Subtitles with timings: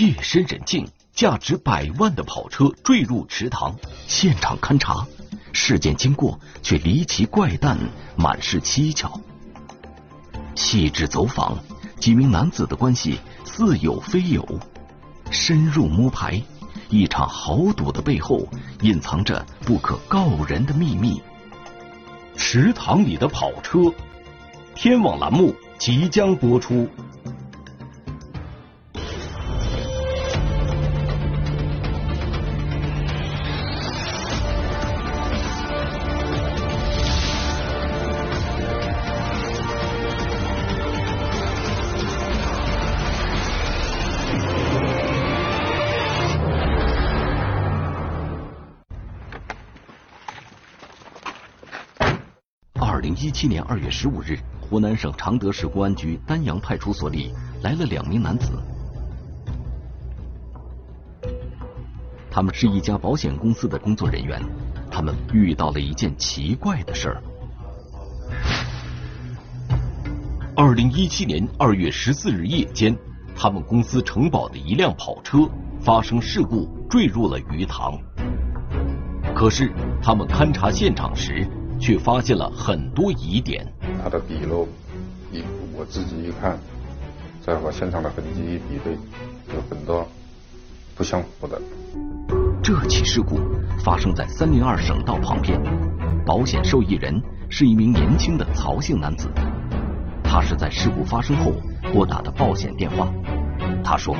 [0.00, 3.76] 夜深人静，价值百万的跑车坠入池塘，
[4.06, 5.06] 现场勘查，
[5.52, 7.76] 事件经过却离奇怪诞，
[8.16, 9.20] 满是蹊跷。
[10.54, 11.58] 细致走访，
[11.98, 14.42] 几名男子的关系似有非有。
[15.30, 16.42] 深入摸排，
[16.88, 18.48] 一场豪赌的背后
[18.80, 21.20] 隐藏着不可告人的秘密。
[22.38, 23.92] 池塘里的跑车，
[24.74, 26.88] 天网栏目即将播出。
[53.22, 57.30] 一七年二月十五日，湖南省常德市公安局丹阳派出所里
[57.62, 58.50] 来了两名男子，
[62.30, 64.42] 他们是一家保险公司的工作人员，
[64.90, 67.22] 他们遇到了一件奇怪的事儿。
[70.56, 72.96] 二零一七年二月十四日夜间，
[73.36, 75.46] 他们公司承保的一辆跑车
[75.78, 77.98] 发生事故，坠入了鱼塘。
[79.34, 79.70] 可是
[80.02, 81.46] 他们勘察现场时，
[81.80, 83.66] 却发现了很多疑点。
[84.02, 84.68] 他的笔录，
[85.32, 85.42] 一
[85.74, 86.58] 我自己一看，
[87.44, 88.92] 再和现场的痕迹一比对，
[89.54, 90.06] 有很多
[90.94, 91.60] 不相符的。
[92.62, 93.40] 这起事故
[93.82, 95.58] 发生在三零二省道旁边，
[96.26, 99.28] 保险受益人是一名年轻的曹姓男子。
[100.22, 101.52] 他是在事故发生后
[101.92, 103.10] 拨打的保险电话。
[103.82, 104.14] 他说，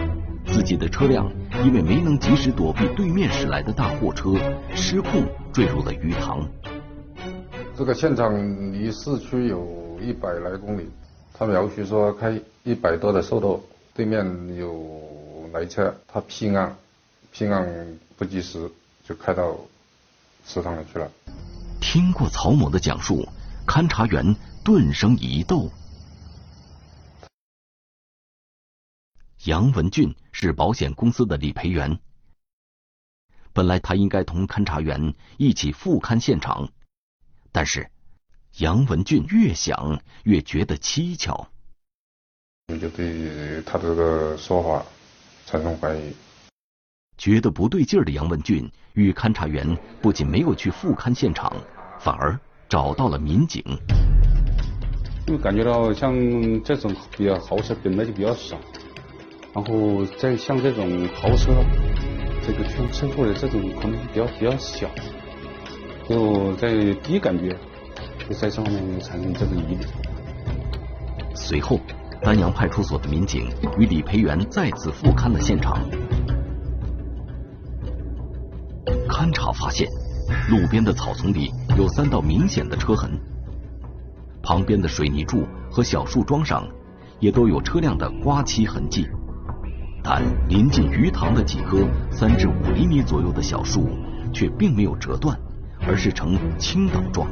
[0.47, 1.30] 自己的车辆
[1.64, 4.34] 因为没能及时躲避对面驶来的大货车，
[4.74, 6.45] 失控坠入了鱼塘。
[7.81, 8.36] 这个现场
[8.75, 10.86] 离市区有一百来公里，
[11.33, 13.64] 他描述说开一百多的速度，
[13.95, 14.23] 对面
[14.55, 16.77] 有来车，他避案，
[17.33, 18.70] 避案不及时
[19.03, 19.56] 就开到
[20.45, 21.11] 池塘里去了。
[21.80, 23.27] 听过曹某的讲述，
[23.67, 25.70] 勘查员顿生疑窦。
[29.46, 31.98] 杨文俊是保险公司的理赔员，
[33.55, 36.69] 本来他应该同勘查员一起复勘现场。
[37.52, 37.90] 但是，
[38.58, 41.48] 杨文俊越想越觉得蹊跷，
[42.80, 44.84] 就对他这个说法
[45.46, 46.12] 产生怀疑。
[47.18, 51.52] 觉得不对劲儿的杨文俊与勘查员不仅没有去复勘现场，
[51.98, 53.62] 反而找到了民警。
[55.27, 56.14] 因为感觉到像
[56.62, 58.58] 这种比较豪车本来就比较少，
[59.52, 61.52] 然后再像这种豪车，
[62.46, 64.89] 这个出车祸的这种可能比较比较小。
[66.10, 67.56] 就在第一感觉，
[68.28, 69.86] 就在上面产生这个疑虑。
[71.36, 71.78] 随后，
[72.20, 73.48] 丹阳派出所的民警
[73.78, 75.78] 与李培元再次复勘了现场。
[79.08, 79.88] 勘查发现，
[80.48, 83.12] 路边的草丛里有三道明显的车痕，
[84.42, 86.66] 旁边的水泥柱和小树桩上
[87.20, 89.06] 也都有车辆的刮漆痕迹，
[90.02, 93.88] 但临近鱼塘的几棵三至五厘米左右的小树
[94.32, 95.38] 却并没有折断。
[95.86, 97.29] 而是呈倾倒状，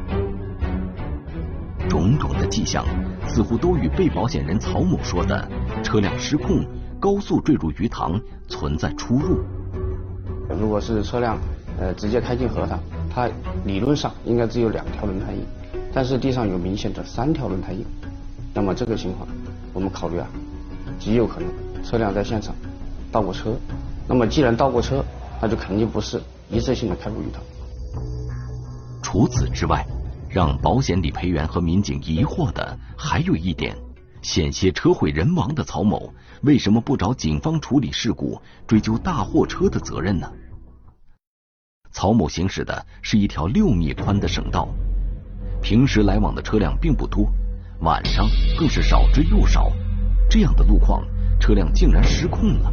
[1.89, 2.85] 种种的迹象
[3.27, 5.49] 似乎都与被保险人曹某说的
[5.83, 6.65] 车辆失控、
[6.99, 9.39] 高速坠入鱼塘存在出入。
[10.59, 11.39] 如果是车辆
[11.79, 13.29] 呃直接开进河塘，它
[13.65, 15.45] 理论上应该只有两条轮胎印，
[15.93, 17.85] 但是地上有明显的三条轮胎印，
[18.55, 19.29] 那么这个情况
[19.73, 20.27] 我们考虑啊，
[20.99, 21.49] 极有可能
[21.85, 22.55] 车辆在现场
[23.13, 23.55] 倒过车，
[24.09, 25.05] 那么既然倒过车，
[25.41, 26.21] 那就肯定不是
[26.51, 27.43] 一次性的开入鱼塘。
[29.03, 29.87] 除此之外，
[30.29, 33.77] 让保险理赔员和民警疑惑的还有一点：
[34.23, 40.31] 险些车毁人亡的曹某，为什么不找警方处理事故，追究大货车的责任呢？
[41.91, 44.69] 曹某行驶的是一条六米宽的省道，
[45.63, 47.27] 平时来往的车辆并不多，
[47.81, 49.73] 晚上更是少之又少。
[50.31, 51.03] 这样的路况，
[51.41, 52.73] 车辆竟然失控了，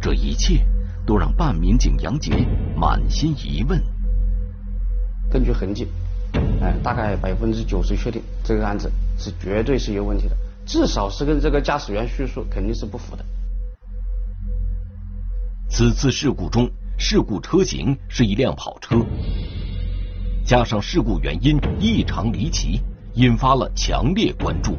[0.00, 0.66] 这一切
[1.06, 2.46] 都让办案民警杨杰
[2.76, 3.80] 满心疑问。
[5.34, 5.88] 根据痕迹，
[6.62, 8.88] 哎，大概百分之九十确定这个案子
[9.18, 13.24] 是绝对是有问题的，至少是跟这个驾驶员叙述肯定是不符的。
[15.68, 19.04] 此次事故中，事故车型是一辆跑车，
[20.46, 22.80] 加上事故原因异常离奇，
[23.14, 24.78] 引发了强烈关注。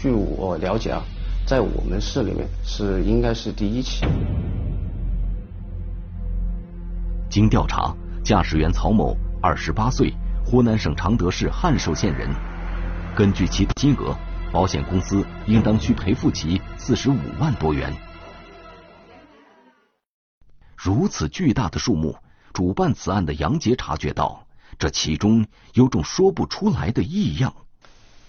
[0.00, 1.04] 据我了解啊。
[1.50, 4.06] 在我们市里面是应该是第一起。
[7.28, 7.92] 经调查，
[8.22, 10.14] 驾驶员曹某，二十八岁，
[10.46, 12.30] 湖南省常德市汉寿县人，
[13.16, 14.16] 根据其金额，
[14.52, 17.92] 保险公司应当需赔付其四十五万多元。
[20.76, 22.14] 如此巨大的数目，
[22.52, 24.46] 主办此案的杨杰察觉到，
[24.78, 25.44] 这其中
[25.74, 27.52] 有种说不出来的异样。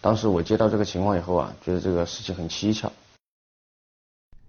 [0.01, 2.91] 当时我接到这个情况以后啊，觉得这个事情很蹊跷。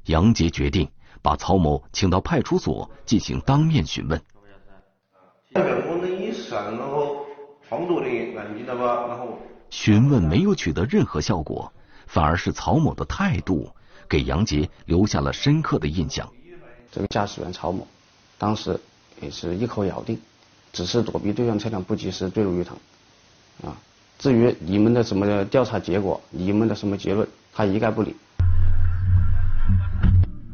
[0.07, 0.91] 杨杰决定
[1.23, 4.21] 把曹某请到派出所进行当面询问。
[9.71, 11.73] 询问没有取得任何效果，
[12.07, 13.71] 反而是曹某的态度
[14.09, 16.29] 给杨杰留下了深刻的印象。
[16.91, 17.87] 这个驾驶员曹某，
[18.37, 18.79] 当时
[19.21, 20.21] 也是一口咬定，
[20.73, 22.77] 只是躲避对向车辆不及时坠入鱼塘。
[23.65, 23.77] 啊，
[24.19, 28.15] 至于你们的什么调查结果，你们的什么结论，他一概不理。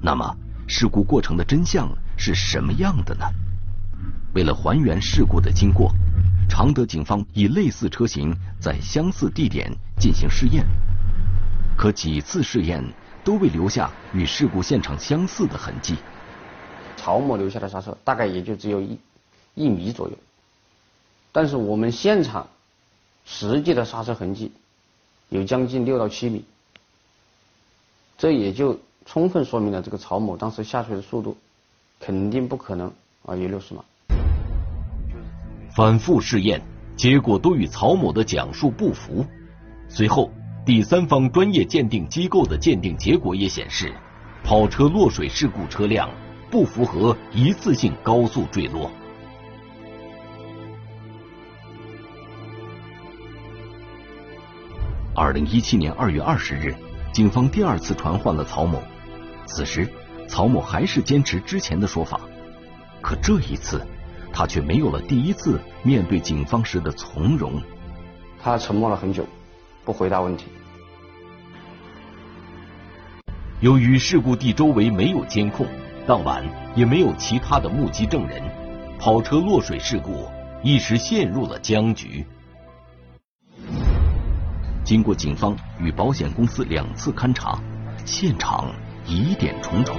[0.08, 0.34] 那么，
[0.66, 3.26] 事故过程的真相是什么样的呢？
[4.34, 5.92] 为了还原事故的经过，
[6.48, 9.70] 常德警方以类似车型在相似地点
[10.00, 10.64] 进行试验，
[11.76, 12.82] 可几次试验
[13.22, 15.96] 都未留下与事故现场相似的痕迹。
[16.96, 18.98] 曹某留下的刹车大概也就只有一
[19.54, 20.16] 一米左右，
[21.32, 22.48] 但是我们现场
[23.26, 24.52] 实际的刹车痕迹
[25.28, 26.46] 有将近六到七米，
[28.16, 28.80] 这也就。
[29.10, 31.34] 充分说明了这个曹某当时下水的速度
[31.98, 32.92] 肯定不可能
[33.24, 33.82] 啊有六十码。
[35.74, 36.60] 反复试验，
[36.94, 39.24] 结果都与曹某的讲述不符。
[39.88, 40.30] 随后，
[40.66, 43.90] 第三方专业鉴定机构的鉴定结果也显示，
[44.44, 46.10] 跑车落水事故车辆
[46.50, 48.90] 不符合一次性高速坠落。
[55.14, 56.74] 二零一七年二月二十日，
[57.10, 58.78] 警方第二次传唤了曹某。
[59.48, 59.88] 此时，
[60.28, 62.20] 曹某还是坚持之前的说法，
[63.00, 63.84] 可这一次，
[64.32, 67.60] 他却没有了第一次面对警方时的从容。
[68.40, 69.26] 他沉默了很久，
[69.84, 70.44] 不回答问题。
[73.60, 75.66] 由于事故地周围没有监控，
[76.06, 76.44] 当晚
[76.76, 78.40] 也没有其他的目击证人，
[79.00, 80.28] 跑车落水事故
[80.62, 82.24] 一时陷入了僵局。
[84.84, 87.58] 经过警方与保险公司两次勘查，
[88.04, 88.72] 现场。
[89.08, 89.96] 疑点重重。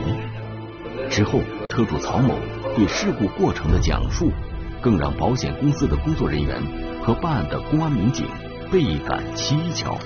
[1.09, 1.39] 之后，
[1.69, 2.35] 车主曹某
[2.75, 4.31] 对事故过程的讲述，
[4.79, 6.61] 更让保险公司的工作人员
[7.03, 8.27] 和办案的公安民警
[8.71, 9.97] 倍感蹊跷。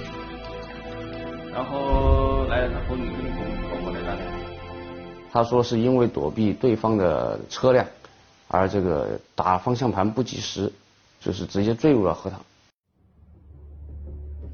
[1.52, 4.18] 然后来，他说你跟公公来
[5.32, 7.86] 他说是因为躲避对方的车辆，
[8.48, 10.72] 而这个打方向盘不及时，
[11.20, 12.40] 就是直接坠入了河塘。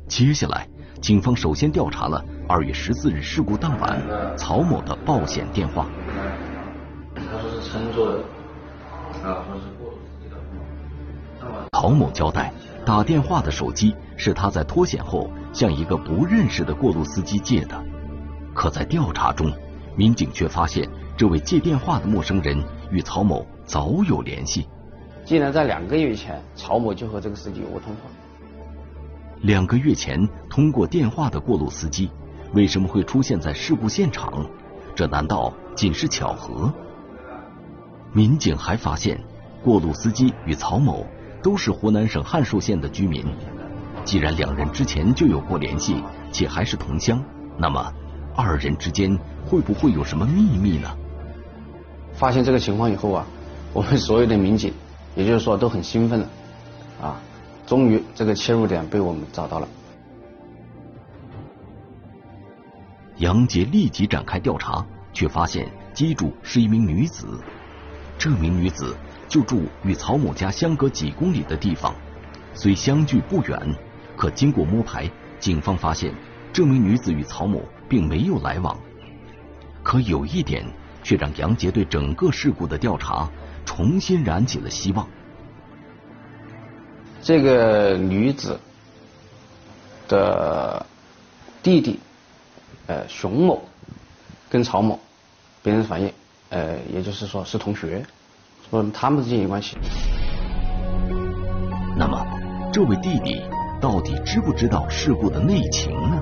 [0.07, 0.67] 接下来。
[1.01, 4.01] 警方首先调查了二月十四日事故当晚
[4.35, 5.87] 曹某的报险电话。
[7.13, 8.23] 他说是乘坐的，
[9.23, 9.93] 啊，说是过
[11.73, 12.51] 曹某交代，
[12.83, 17.79] 打电话的手机是他在脱险后向一个不认识的过路司机借的。
[18.55, 19.53] 可在调查中，
[19.95, 22.59] 民警却发现这位借电话的陌生人
[22.89, 24.67] 与曹某早有联系。
[25.23, 28.09] 竟然在两个月前，曹某就和这个司机有过通话。
[29.41, 32.09] 两个月前通过电话的过路司机，
[32.53, 34.45] 为什么会出现在事故现场？
[34.95, 36.73] 这难道仅是巧合？
[38.11, 39.23] 民警还发现，
[39.63, 41.05] 过路司机与曹某
[41.43, 43.23] 都是湖南省汉寿县的居民。
[44.03, 47.23] 既然两人之前就有过联系，且还是同乡，
[47.57, 47.93] 那么
[48.35, 50.89] 二人之间会不会有什么秘密呢？
[52.13, 53.25] 发现这个情况以后啊，
[53.73, 54.73] 我们所有的民警，
[55.15, 56.27] 也就是说都很兴奋了，
[57.01, 57.21] 啊。
[57.67, 59.67] 终于，这个切入点被我们找到了。
[63.19, 67.27] 杨杰立即展开调查，却发现机主是一名女子。
[68.17, 68.95] 这名女子
[69.27, 71.93] 就住与曹某家相隔几公里的地方，
[72.53, 73.75] 虽相距不远，
[74.15, 76.13] 可经过摸排，警方发现
[76.53, 78.77] 这名女子与曹某并没有来往。
[79.83, 80.65] 可有一点
[81.03, 83.29] 却让杨杰对整个事故的调查
[83.65, 85.05] 重新燃起了希望。
[87.21, 88.57] 这个女子
[90.07, 90.85] 的
[91.61, 91.99] 弟弟，
[92.89, 93.61] 呃，熊某
[94.49, 94.99] 跟曹某，
[95.61, 96.11] 别人反映，
[96.49, 98.03] 呃，也就是说是同学，
[98.67, 99.77] 说他们之间有关系。
[101.95, 102.25] 那么，
[102.73, 103.43] 这位弟弟
[103.79, 106.19] 到底知不知道事故的内情呢？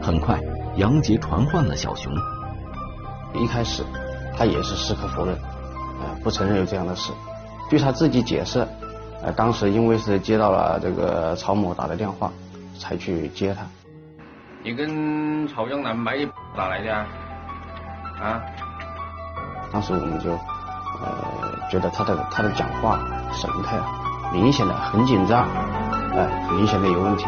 [0.00, 0.38] 很快，
[0.76, 2.12] 杨杰传唤了小熊。
[3.34, 3.82] 一开始，
[4.38, 5.34] 他也是矢口否认，
[6.00, 7.12] 呃，不承认有这样的事。
[7.68, 8.64] 据他自己解释。
[9.22, 12.32] 呃，当时因为是接到了这个曹某打的电话，
[12.78, 13.66] 才去接他。
[14.62, 16.16] 你跟曹江南买
[16.54, 17.06] 哪来的啊？
[18.20, 18.42] 啊？
[19.72, 22.98] 当时我们就呃觉得他的他的讲话
[23.32, 25.48] 神态啊，明显的很紧张，
[26.14, 27.24] 哎，明显的有问题。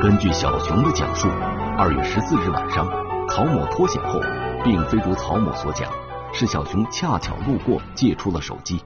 [0.00, 1.28] 根据小熊的讲述，
[1.76, 2.86] 二月十四日晚上，
[3.28, 4.20] 曹某脱险后，
[4.62, 5.90] 并非如曹某所讲，
[6.32, 8.84] 是小熊恰巧路过借出了手机，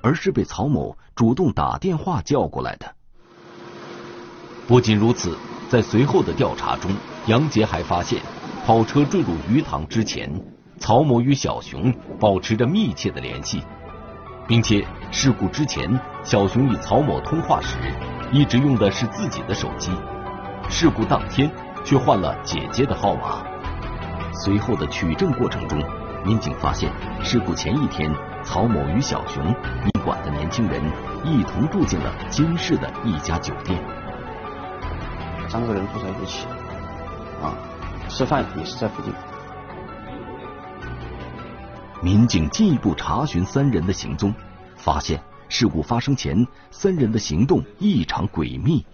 [0.00, 2.94] 而是被曹某主动打电话叫过来的。
[4.66, 5.36] 不仅如此，
[5.68, 6.90] 在随后的调查中，
[7.26, 8.22] 杨杰还发现，
[8.64, 10.30] 跑车坠入鱼塘之前，
[10.78, 13.62] 曹某与小熊保持着密切的联系，
[14.48, 17.76] 并且事故之前，小熊与曹某通话时
[18.32, 19.90] 一直用的是自己的手机。
[20.70, 21.50] 事故当天
[21.84, 23.44] 却换了姐姐的号码。
[24.32, 25.78] 随后的取证过程中，
[26.24, 26.90] 民警发现，
[27.22, 28.10] 事故前一天，
[28.42, 30.82] 曹某与小熊宾馆的年轻人
[31.22, 33.78] 一同住进了金市的一家酒店。
[35.54, 36.48] 三个人住在一起，
[37.40, 37.54] 啊，
[38.08, 39.12] 吃饭也是在附近。
[42.02, 44.34] 民警进一步查询三人的行踪，
[44.74, 48.84] 发现事故发生前，三人的行动异常诡秘。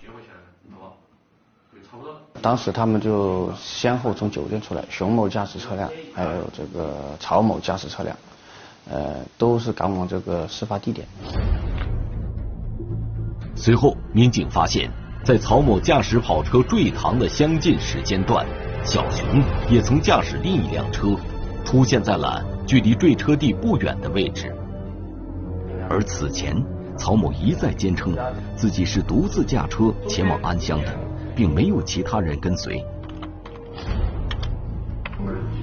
[2.42, 8.14] 当时他们就先后从酒店出来，熊某驾驶车辆，还有这个曹某驾驶车辆，
[8.86, 11.08] 呃，都是赶往这个事发地点。
[13.56, 18.46] 随后，民警发现，在曹某驾驶跑车坠塘的相近时间段，
[18.84, 21.16] 小熊也曾驾驶另一辆车，
[21.64, 24.52] 出现在了距离坠车地不远的位置。
[25.88, 26.54] 而此前，
[26.96, 28.16] 曹某一再坚称
[28.56, 31.10] 自己是独自驾车前往安乡的。
[31.40, 32.84] 并没有其他人跟随。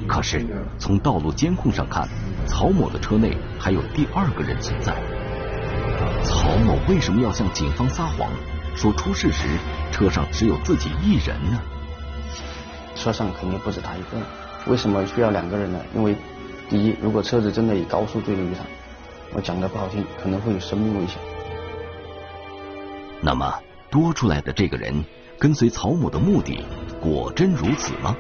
[0.08, 0.44] 可是
[0.80, 2.08] 从道路监控上看，
[2.48, 4.96] 曹某的车内还有第二个人存在。
[6.24, 8.28] 曹某为什么要向警方撒谎，
[8.77, 9.48] 说出事时
[9.91, 11.60] 车上只有自己一人呢？
[12.96, 14.25] 车上肯定不止他一个人。
[14.67, 15.79] 为什么需要两个人呢？
[15.96, 16.15] 因为
[16.69, 18.63] 第一，如果车子真的以高速坠入鱼塘，
[19.34, 21.17] 我讲的不好听，可能会有生命危险。
[23.19, 23.51] 那么
[23.89, 25.03] 多出来的这个人？
[25.39, 26.65] 跟随曹某的目的
[27.00, 28.15] 果真如此吗？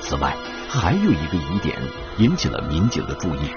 [0.00, 0.36] 此外，
[0.68, 1.76] 还有一个疑点
[2.18, 3.52] 引起了民警的注意。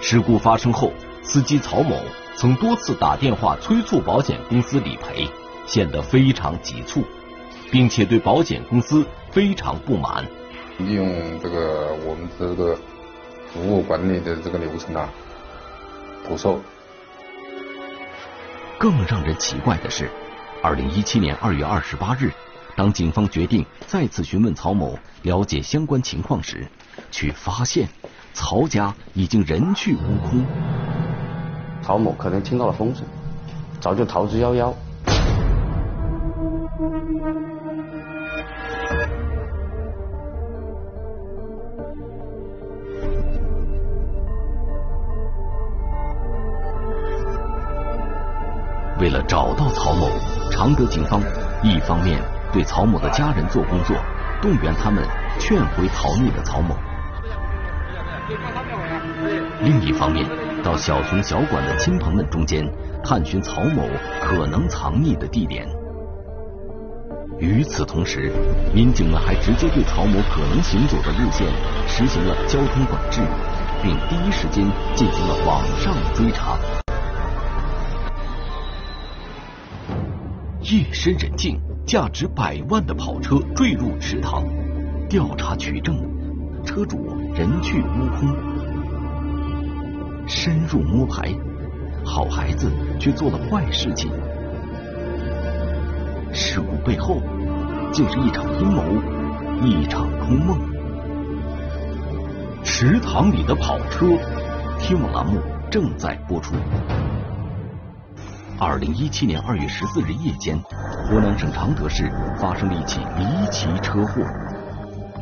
[0.00, 0.90] 事故发生后，
[1.28, 2.00] 司机曹某
[2.36, 5.28] 曾多次打电话催促保险公司理赔，
[5.66, 7.04] 显得非常急促，
[7.70, 10.26] 并且对保险公司非常不满。
[10.78, 11.06] 利用
[11.42, 12.74] 这个我们这个
[13.52, 15.08] 服务管理的这个流程啊，
[16.26, 16.62] 不受。
[18.78, 20.10] 更让人奇怪的是。
[20.60, 22.32] 二零一七年二月二十八日，
[22.74, 26.66] 当警方决定再次询问曹某了解相关情况时，
[27.12, 27.88] 却发现
[28.32, 30.44] 曹家已经人去屋空。
[31.88, 33.02] 曹某可能听到了风声，
[33.80, 34.70] 早就逃之夭夭。
[49.00, 50.10] 为了找到曹某。
[50.50, 51.22] 常德警方
[51.62, 52.20] 一方面
[52.52, 53.96] 对曹某的家人做工作，
[54.42, 55.02] 动员他们
[55.38, 56.74] 劝回逃匿的曹某；
[59.60, 60.26] 另一方面，
[60.62, 62.64] 到小熊小馆的亲朋们中间
[63.04, 63.82] 探寻曹某
[64.20, 65.66] 可能藏匿的地点。
[67.38, 68.32] 与此同时，
[68.74, 71.46] 民警们还直接对曹某可能行走的路线
[71.86, 73.20] 实行了交通管制，
[73.82, 76.58] 并第一时间进行了网上追查。
[80.62, 84.44] 夜深人静，价值百万的跑车坠入池塘。
[85.08, 85.96] 调查取证，
[86.66, 86.98] 车主
[87.34, 88.57] 人去屋空。
[90.28, 91.34] 深入摸排，
[92.04, 92.70] 好孩子
[93.00, 94.12] 却做了坏事情。
[96.34, 97.22] 事故背后，
[97.90, 98.82] 竟是一场阴谋，
[99.64, 100.58] 一场空梦。
[102.62, 104.06] 池塘里的跑车，
[104.78, 106.54] 听我栏目正在播出。
[108.60, 110.58] 二零一七年二月十四日夜间，
[111.06, 114.22] 湖南省常德市发生了一起离奇车祸。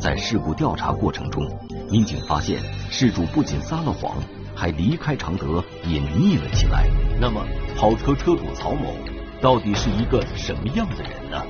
[0.01, 1.47] 在事故调查过程中，
[1.91, 4.17] 民警发现事主不仅撒了谎，
[4.55, 6.89] 还离开常德隐匿了起来。
[7.21, 7.41] 那么，
[7.77, 8.97] 跑车车主曹某
[9.41, 11.41] 到底是一个什么样的人呢？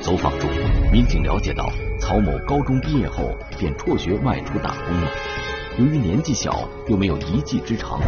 [0.00, 0.48] 走访中，
[0.90, 5.10] 民警了解到，曹某高中毕业后便辍学外出打工了。
[5.78, 8.00] 由于年纪小，又没有一技之长，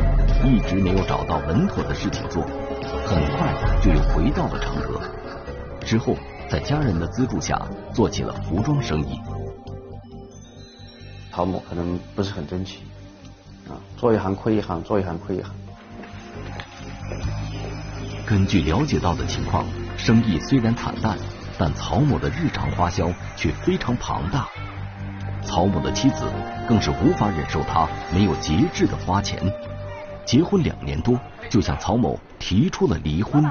[0.45, 2.43] 一直没有找到稳妥的事情做。
[3.05, 5.01] 很快就又回到了常德，
[5.85, 6.17] 之后
[6.49, 7.61] 在家人的资助下
[7.93, 9.19] 做起了服装生意。
[11.37, 12.79] 曹某可能不是很争气，
[13.69, 15.55] 啊，做一行亏一行，做一行亏一行。
[18.27, 19.67] 根据了解到的情况，
[19.99, 21.19] 生意虽然惨淡，
[21.59, 24.49] 但曹某的日常花销却非常庞大。
[25.43, 26.25] 曹某的妻子
[26.67, 29.39] 更是无法忍受他没有节制的花钱，
[30.25, 32.19] 结婚两年多就向曹某。
[32.39, 33.45] 提出了离婚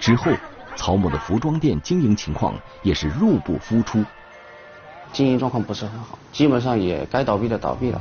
[0.00, 0.32] 之后，
[0.74, 4.02] 曹某的服装店经营情况也是入不敷出，
[5.16, 7.98] 经营状况不是很好，基本上也该倒闭的倒闭了。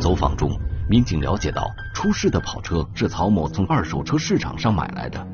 [0.00, 0.50] 走访中，
[0.90, 1.62] 民警了解到，
[1.94, 5.24] 出事的跑车是曹某从二手车市场上买来的。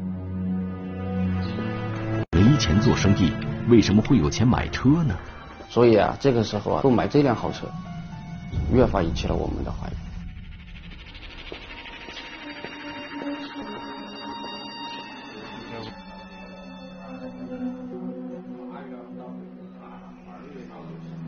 [2.32, 3.32] 没钱做生意，
[3.70, 5.16] 为什么会有钱买车呢？
[5.70, 7.66] 所以啊，这个时候啊，购买这辆豪车，
[8.74, 10.03] 越发引起了我们的怀疑。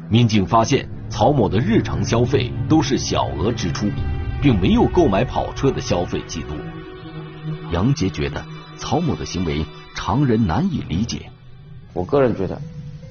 [0.08, 3.88] 民警发现，曹某的日常消费都是小额支出，
[4.40, 6.54] 并没有购买跑车的消费记录。
[7.72, 8.44] 杨杰觉得，
[8.76, 11.28] 曹某的行为常人难以理解。
[11.92, 12.60] 我个人觉得，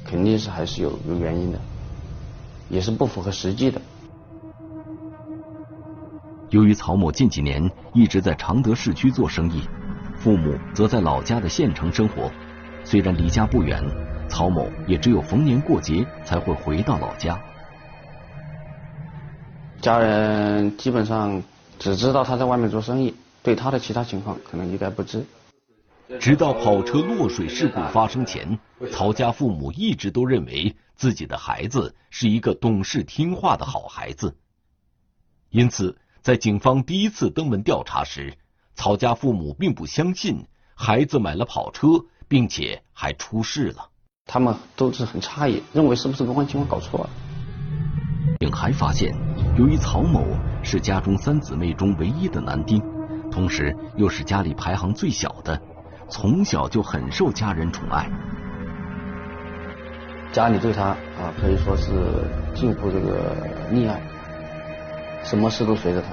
[0.06, 1.60] 肯定是还是有有原因的，
[2.70, 3.82] 也是不符合实际的。
[6.52, 9.64] 由于曹某近几年一直在常德市区做生意，
[10.18, 12.32] 父母则在老家的县城生活，
[12.86, 13.84] 虽然离家不远。
[14.27, 17.39] 曹某也只有逢年过节才会回到老家，
[19.80, 21.42] 家人基本上
[21.77, 23.13] 只知道他在外面做生意，
[23.44, 25.24] 对他的其他情况可能一概不知。
[26.20, 28.60] 直到跑车落水事故发生前，
[28.92, 34.36] 曹家父母一直都认为自己的孩子是一个懂事听话的好孩子，
[35.50, 38.34] 因此在警方第一次登门调查时，
[38.74, 41.88] 曹家父母并不相信孩子买了跑车，
[42.27, 43.89] 并且还出事了。
[44.25, 47.10] 他们都是很诧异，认为是不是公安机关搞错了。
[48.39, 49.15] 并还发现，
[49.58, 50.25] 由于曹某
[50.63, 52.82] 是家中三姊妹中唯一的男丁，
[53.32, 55.62] 同时又是家里排行最小的，
[56.10, 58.10] 从小就很受家人宠爱。
[60.32, 61.94] 家里对他啊可以说是
[62.53, 63.36] 近乎这个
[63.72, 64.01] 溺爱，
[65.24, 66.10] 什么事都随着他。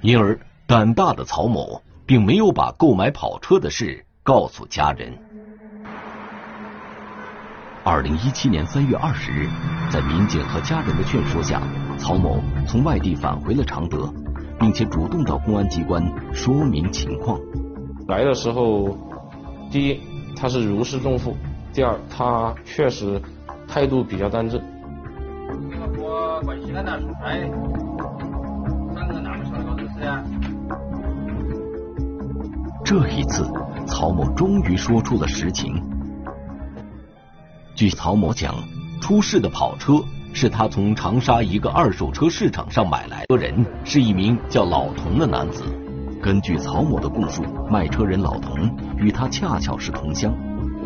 [0.00, 5.12] 因而，胆大的曹某并没有把购买跑车的事告诉家人。
[7.82, 9.48] 二零一七年三月二十日，
[9.90, 11.60] 在民警和家人的劝说下，
[11.98, 14.12] 曹某从外地返回了常德，
[14.58, 17.40] 并且主动到公安机关说明情况。
[18.08, 18.96] 来的时候，
[19.70, 20.00] 第一
[20.36, 21.36] 他是如释重负，
[21.72, 23.20] 第二他确实
[23.66, 24.60] 态度比较端正。
[25.98, 27.40] 我关系他出差，
[28.94, 29.44] 三个男的
[29.76, 30.24] 都是呀。
[32.88, 33.44] 这一次，
[33.88, 35.82] 曹某终于说出了实情。
[37.74, 38.54] 据曹某讲，
[39.00, 39.94] 出事的跑车
[40.32, 45.64] 是他从长沙一个二手车市场上买来，车人是一名叫老童的男子。
[46.22, 50.32] 根据曹某的供述，卖车人老童与他恰巧是同乡，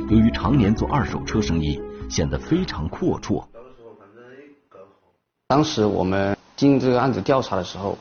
[0.09, 3.45] 由于常年做二手车生意，显得非常阔绰。
[5.49, 7.99] 当时我们进这个案子调查的时候，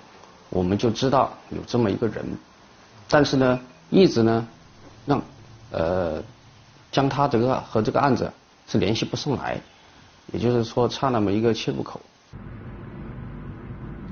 [0.50, 2.26] 我们就知道有这么一个人，
[3.10, 3.60] 但是呢，
[3.90, 4.48] 一直呢，
[5.06, 5.22] 让
[5.72, 6.22] 呃
[6.92, 8.32] 将他这个和这个案子。
[8.72, 9.60] 是联系不上来，
[10.32, 12.00] 也就是说差那么一个切入口。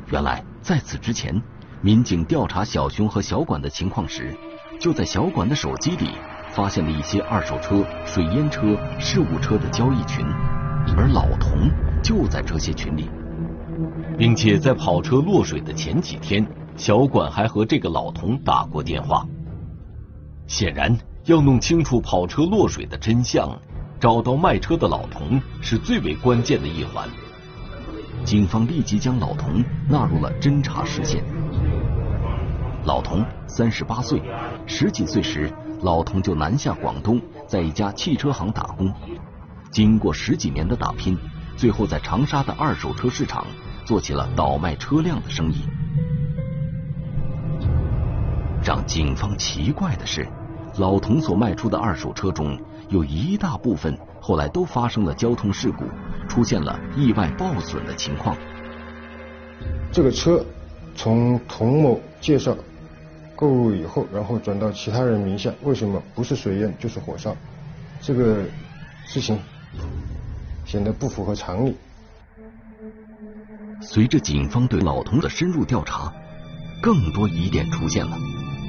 [0.07, 1.39] 原来在此之前，
[1.79, 4.35] 民警调查小熊和小管的情况时，
[4.79, 6.09] 就在小管的手机里
[6.51, 10.25] 发现了一些二手车、水烟车、事务车的交易群，
[10.97, 11.69] 而老童
[12.01, 13.07] 就在这些群里，
[14.17, 16.43] 并且在跑车落水的前几天，
[16.75, 19.23] 小管还和这个老童打过电话。
[20.47, 23.49] 显然，要弄清楚跑车落水的真相。
[23.99, 27.09] 找到卖车的老童是最为关键的一环，
[28.23, 31.23] 警方立即将老童纳入了侦查视线。
[32.85, 34.21] 老童三十八岁，
[34.67, 38.93] 十几岁时，老童就南下广东，在一家汽车行打工。
[39.71, 41.17] 经过十几年的打拼，
[41.57, 43.47] 最后在长沙的二手车市场
[43.83, 45.65] 做起了倒卖车辆的生意。
[48.67, 50.27] 让警方奇怪的是，
[50.75, 52.59] 老童所卖出的二手车中。
[52.89, 55.85] 有一大部分后来都发生了交通事故，
[56.27, 58.35] 出现了意外爆损的情况。
[59.89, 60.45] 这个车
[60.97, 62.57] 从童某介绍
[63.37, 67.33] 购入以后，然后转到其他人名下，为什么不是水淹就是火烧？
[68.01, 68.43] 这个
[69.05, 69.39] 事情
[70.65, 71.73] 显得不符合常理。
[73.79, 76.11] 随着警方对老童的深入调查，
[76.81, 78.17] 更多疑点出现了。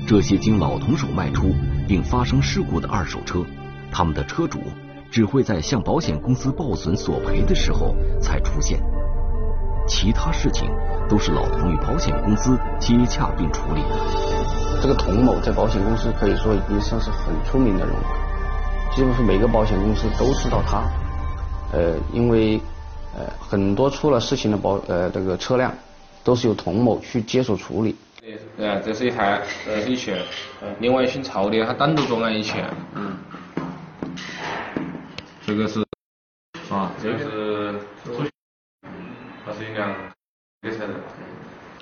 [0.09, 1.55] 这些经老童手卖出
[1.87, 3.45] 并发生事故的二手车。
[3.93, 4.59] 他们的车主
[5.11, 8.81] 只会在向保险公司报损索赔的时候才出现，
[9.87, 10.67] 其他事情
[11.11, 14.81] 都是老童与保险公司接洽并处理的。
[14.81, 20.91] 这个童某在保险公司可以说已经算是很出名的人物，几乎是每个保险公司都知道他。
[21.71, 22.59] 呃，因为
[23.15, 25.71] 呃很多出了事情的保呃这个车辆
[26.25, 27.95] 都是由童某去接手处理。
[28.57, 30.19] 呃，这是一台，这是一拳，
[30.81, 32.69] 另外姓曹的他单独作案一拳。
[32.95, 33.17] 嗯。
[35.47, 35.81] 这个是，
[36.71, 37.81] 啊，这个是，
[39.47, 39.95] 他是一辆。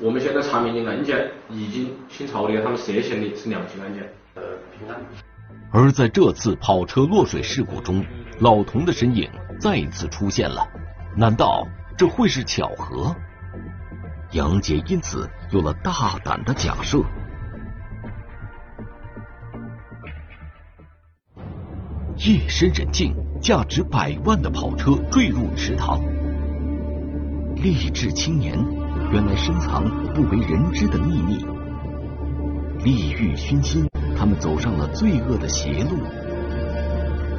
[0.00, 4.08] 我们现在查明的案件，已经姓曹的他们涉嫌的是两起案件。
[4.34, 4.42] 呃，
[4.78, 5.00] 平安。
[5.72, 8.04] 而在这次跑车落水事故中，
[8.38, 9.28] 老童的身影
[9.58, 10.64] 再次出现了，
[11.16, 13.16] 难道这会是巧合？
[14.32, 16.98] 杨杰因此有了大胆的假设：
[22.16, 26.00] 夜深人静，价值百万的跑车坠入池塘，
[27.54, 28.58] 励志青年
[29.12, 31.46] 原来深藏不为人知的秘密，
[32.82, 35.98] 利欲熏心，他们走上了罪恶的邪路，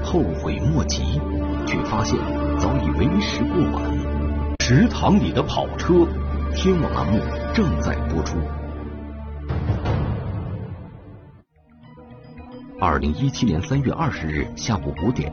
[0.04, 1.20] 后悔莫及，
[1.66, 2.18] 却发现
[2.58, 3.84] 早已为时过晚。
[4.60, 6.08] 池塘里的跑车。
[6.56, 7.20] 天网栏目
[7.54, 8.38] 正在播出。
[12.80, 15.32] 二零一七年三月二十日下午五点，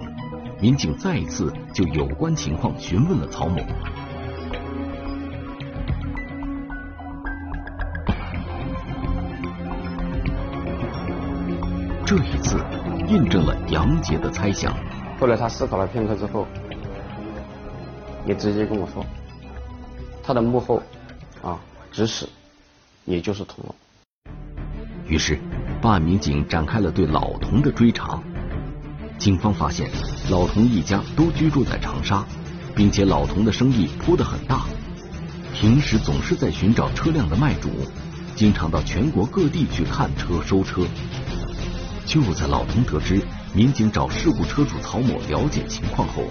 [0.61, 3.57] 民警再一次就有关情况询问了曹某。
[12.07, 12.59] 这一次
[13.09, 14.74] 印证了杨杰的猜想。
[15.18, 16.46] 后来他思考了片刻之后，
[18.27, 19.05] 也直接跟我说，
[20.22, 20.83] 他的幕后。
[21.44, 21.61] 啊，
[21.92, 22.26] 指使，
[23.04, 23.74] 也就是童了。
[25.07, 25.38] 于是，
[25.83, 28.18] 办案民警展开了对老童的追查。
[29.18, 29.90] 警方发现，
[30.30, 32.24] 老童一家都居住在长沙，
[32.74, 34.64] 并且老童的生意铺得很大，
[35.52, 37.68] 平时总是在寻找车辆的卖主，
[38.35, 40.87] 经常到全国各地去看车、收车。
[42.07, 46.22] 就在老童得知民警找事故车主曹某了解情况后，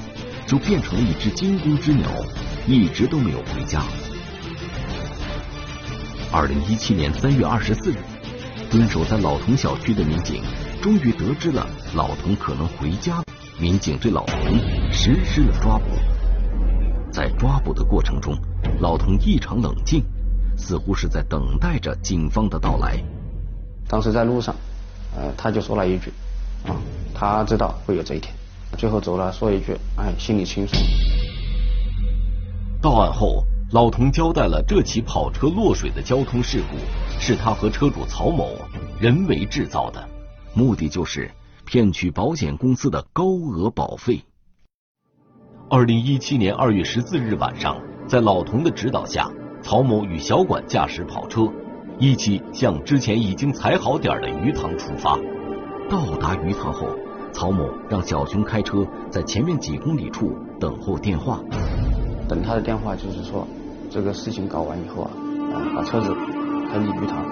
[0.48, 2.10] 就变成了一只惊弓之鸟，
[2.66, 3.84] 一直都没有回家。
[6.36, 7.98] 二零一七年三月二十四日，
[8.72, 10.42] 蹲守在老童小区的民警
[10.82, 13.24] 终于得知了老童可能回家。
[13.60, 14.40] 民警对老童
[14.92, 15.86] 实施了抓捕。
[17.12, 18.36] 在抓捕的过程中，
[18.80, 20.04] 老童异常冷静，
[20.58, 22.98] 似乎是在等待着警方的到来。
[23.88, 24.56] 当时在路上，
[25.16, 26.12] 呃，他就说了一句
[26.66, 26.74] ：“啊，
[27.14, 28.34] 他知道会有这一天。”
[28.76, 30.76] 最后走了，说一句：“哎，心里清楚。”
[32.82, 33.46] 到案后。
[33.74, 36.78] 老童交代了这起跑车落水的交通事故
[37.20, 38.56] 是他和车主曹某
[39.00, 40.08] 人为制造的，
[40.54, 41.32] 目的就是
[41.66, 44.22] 骗取保险公司的高额保费。
[45.72, 49.28] 二零一七年二月十四日晚上，在老童的指导下，
[49.64, 51.52] 曹某与小管驾驶跑车
[51.98, 55.18] 一起向之前已经踩好点的鱼塘出发。
[55.90, 56.88] 到达鱼塘后，
[57.34, 61.40] 曹某让小熊开车在前面几公里处等候电话，
[62.30, 63.48] 等他的电话就是说。
[63.94, 65.12] 这个事情搞完以后啊，
[65.54, 66.12] 啊，把车子
[66.68, 67.24] 开进鱼塘，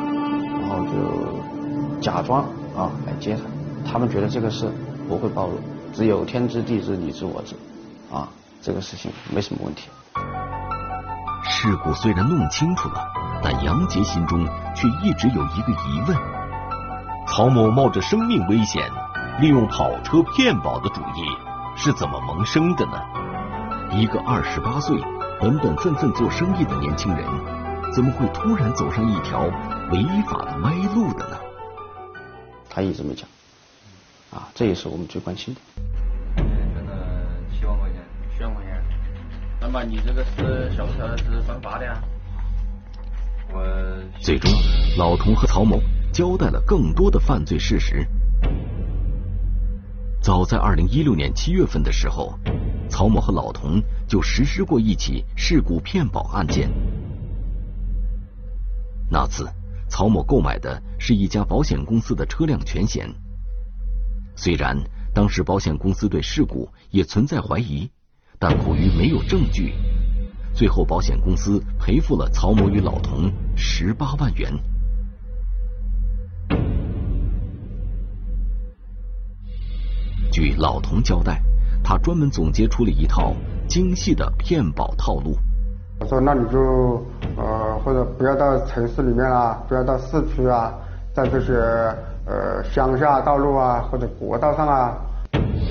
[0.62, 2.44] 然后就假装
[2.78, 3.42] 啊来接他。
[3.92, 4.72] 他们觉得这个事
[5.10, 5.54] 不会暴露，
[5.92, 7.56] 只有天知地知你知我知，
[8.14, 8.30] 啊，
[8.62, 9.90] 这个事情没什么问题。
[11.50, 13.08] 事故虽然弄清楚了，
[13.42, 14.46] 但杨杰心中
[14.76, 16.16] 却一直有一个疑问：
[17.26, 18.88] 曹某冒着生命危险，
[19.40, 21.26] 利用跑车骗保的主意
[21.76, 23.00] 是怎么萌生的呢？
[23.94, 25.02] 一个二十八岁。
[25.42, 27.26] 本本分分做生意的年轻人，
[27.92, 29.42] 怎么会突然走上一条
[29.92, 31.38] 违法的歪路的呢？
[32.70, 33.28] 他一直没讲，
[34.30, 35.62] 啊，这也是我们最关心的。
[36.38, 36.44] 这
[36.84, 36.94] 个
[37.58, 38.04] 七万块钱，
[38.38, 38.84] 七万块钱，
[39.60, 42.00] 那么你这个是晓不晓得是犯法的呀？
[43.52, 43.66] 我
[44.20, 44.52] 最终，
[44.96, 45.82] 老童和曹某
[46.14, 48.06] 交代了更多的犯罪事实。
[50.22, 52.38] 早在二零一六年七月份的时候。
[52.92, 56.70] 曹某和老童就实施过一起事故骗保案件。
[59.10, 59.50] 那次，
[59.90, 63.10] 曹某购买的是一家保险公司的车辆全险。
[64.36, 64.78] 虽然
[65.14, 67.90] 当时保险公司对事故也存在怀疑，
[68.38, 69.74] 但苦于没有证据，
[70.54, 74.54] 最后保险公司赔付了曹某与老童十八万元。
[80.30, 81.42] 据老童交代。
[81.92, 83.34] 他专门总结出了一套
[83.68, 85.36] 精细的骗保套路。
[86.00, 90.74] 我说：“那你就呃，或者不要到城市里面啊，不要到市区啊，
[91.14, 91.54] 在这些
[92.26, 94.96] 呃乡下道路啊或者国道上啊，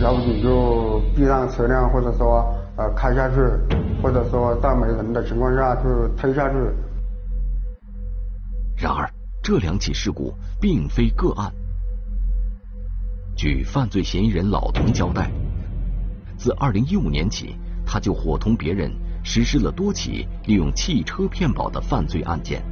[0.03, 3.37] 要不你就避让车辆，或者说呃开下去，
[4.03, 6.57] 或者说在没人的情况下就推下去。”
[8.77, 9.11] 然而，
[9.43, 11.51] 这两起事故并非个案。
[13.35, 15.31] 据犯罪嫌疑人老童交代。
[16.41, 18.91] 自二零一五年起，他就伙同别人
[19.23, 22.65] 实施了多起利用汽车骗保的犯罪案件。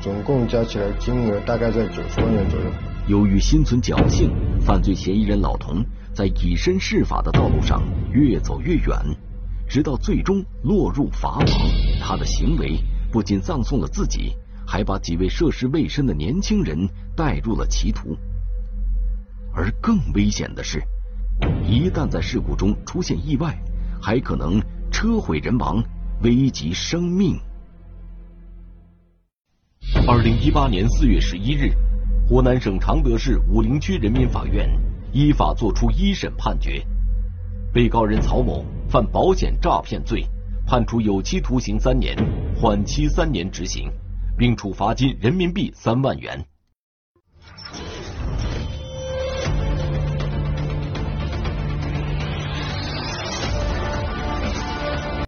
[0.00, 2.66] 总共加起来金额大概在九十万元左右。
[3.06, 5.80] 由于心存侥幸，犯罪嫌疑人老童
[6.12, 8.98] 在以身试法的道路上越走越远，
[9.68, 11.46] 直到最终落入法网。
[12.00, 12.80] 他的行为
[13.12, 14.34] 不仅葬送了自己，
[14.66, 18.16] 还把几位涉世未深的年轻人带入了歧途。
[19.54, 20.82] 而更危险的是，
[21.64, 23.56] 一旦在事故中出现意外，
[24.00, 25.82] 还可能车毁人亡，
[26.22, 27.38] 危及生命。
[30.06, 31.72] 二零一八年四月十一日，
[32.28, 34.68] 湖南省常德市武陵区人民法院
[35.12, 36.84] 依法作出一审判决，
[37.72, 40.24] 被告人曹某犯保险诈骗罪，
[40.66, 42.16] 判处有期徒刑三年，
[42.54, 43.90] 缓期三年执行，
[44.38, 46.46] 并处罚金人民币三万元。